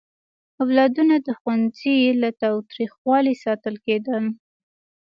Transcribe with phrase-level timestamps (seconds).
[0.61, 4.23] اولادونه د ښوونځي له تاوتریخوالي ساتل کېدل.